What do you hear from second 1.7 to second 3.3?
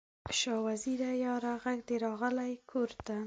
دې راغلی کور ته